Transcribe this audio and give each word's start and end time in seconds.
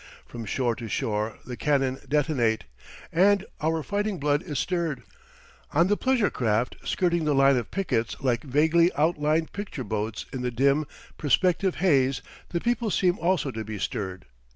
From 0.25 0.45
shore 0.45 0.73
to 0.77 0.87
shore 0.89 1.37
the 1.45 1.55
cannon 1.55 1.99
detonate 2.09 2.63
and 3.13 3.45
our 3.61 3.83
fighting 3.83 4.17
blood 4.19 4.41
is 4.41 4.57
stirred. 4.57 5.03
On 5.73 5.89
the 5.89 5.95
pleasure 5.95 6.31
craft 6.31 6.75
skirting 6.83 7.25
the 7.25 7.35
line 7.35 7.55
of 7.55 7.69
pickets 7.69 8.15
like 8.19 8.41
vaguely 8.43 8.91
outlined 8.95 9.53
picture 9.53 9.83
boats 9.83 10.25
in 10.33 10.41
the 10.41 10.49
dim, 10.49 10.85
perspective 11.19 11.75
haze, 11.75 12.23
the 12.49 12.59
people 12.59 12.89
seem 12.89 13.19
also 13.19 13.51
to 13.51 13.63
be 13.63 13.77
stirred. 13.77 14.25